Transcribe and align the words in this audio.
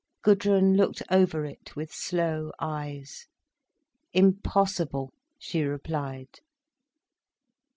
Gudrun 0.23 0.73
looked 0.73 1.03
over 1.11 1.45
it 1.45 1.75
with 1.75 1.93
slow 1.93 2.51
eyes. 2.59 3.27
"Impossible," 4.13 5.13
she 5.37 5.61
replied. 5.61 6.39